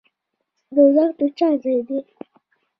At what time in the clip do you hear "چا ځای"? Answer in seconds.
1.37-1.79